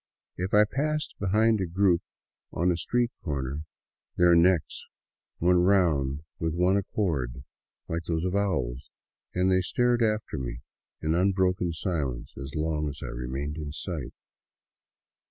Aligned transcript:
If 0.35 0.51
I 0.55 0.63
passed 0.65 1.13
behind 1.19 1.61
a 1.61 1.67
group 1.67 2.01
on 2.51 2.71
a 2.71 2.75
street 2.75 3.11
corner, 3.23 3.61
their 4.17 4.33
necks 4.33 4.83
went 5.39 5.59
round 5.59 6.21
with 6.39 6.55
one 6.55 6.75
accord, 6.75 7.43
like 7.87 8.05
those 8.05 8.25
of 8.25 8.35
owls, 8.35 8.89
and 9.35 9.51
they 9.51 9.61
stared 9.61 10.01
after 10.01 10.39
me 10.39 10.61
in 11.03 11.13
un 11.13 11.33
broken 11.33 11.71
silence 11.71 12.33
as 12.35 12.55
long 12.55 12.89
as 12.89 13.03
I 13.03 13.09
remained 13.09 13.57
in 13.57 13.73
sight. 13.73 14.15